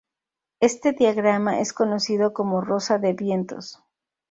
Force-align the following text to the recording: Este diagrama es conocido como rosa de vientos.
Este 0.61 0.93
diagrama 0.93 1.59
es 1.59 1.73
conocido 1.73 2.33
como 2.33 2.59
rosa 2.61 2.97
de 2.97 3.13
vientos. 3.13 3.83